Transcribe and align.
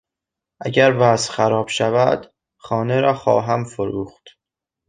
اگر 0.61 0.93
وضع 0.99 1.31
خراب 1.31 1.67
شود، 1.69 2.33
خانه 2.57 3.01
را 3.01 3.13
خواهم 3.13 3.63
فروخت. 3.63 4.25